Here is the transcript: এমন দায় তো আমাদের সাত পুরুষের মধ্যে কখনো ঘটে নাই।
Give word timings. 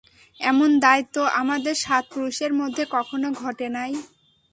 এমন 0.39 0.69
দায় 0.83 1.03
তো 1.15 1.21
আমাদের 1.41 1.75
সাত 1.85 2.03
পুরুষের 2.13 2.51
মধ্যে 2.53 2.83
কখনো 2.95 3.27
ঘটে 3.41 3.67
নাই। 3.77 3.91